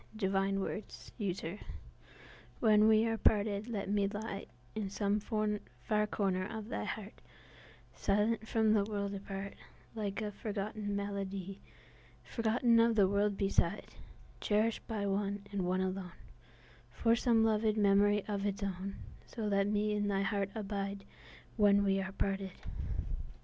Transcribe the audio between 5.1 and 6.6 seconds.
far corner